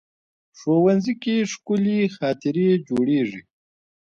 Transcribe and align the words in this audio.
ښوونځی 0.57 1.13
کې 1.23 1.35
ښکلي 1.51 1.99
خاطرې 2.17 2.69
جوړېږي 2.87 3.41